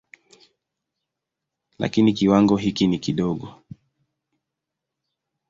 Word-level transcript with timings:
Lakini 1.79 2.13
kiwango 2.13 2.57
hiki 2.57 2.87
ni 2.87 2.99
kidogo. 2.99 3.55